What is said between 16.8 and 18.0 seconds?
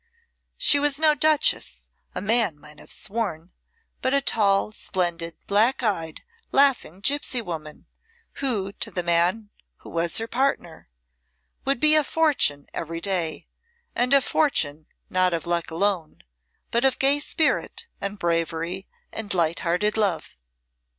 of gay spirit